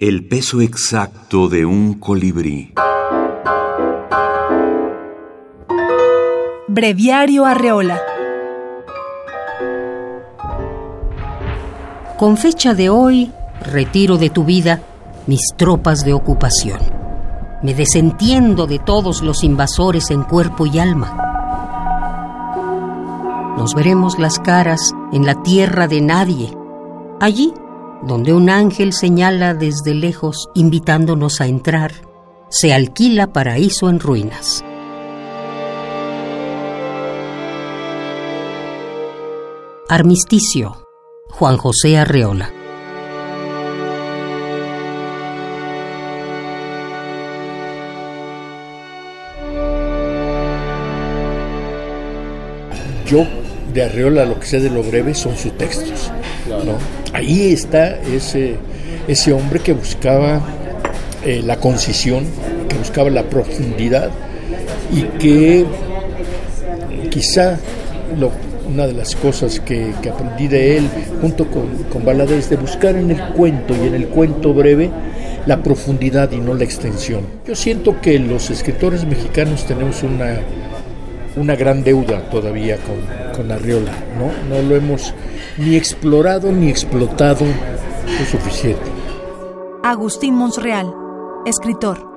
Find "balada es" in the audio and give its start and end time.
72.04-72.50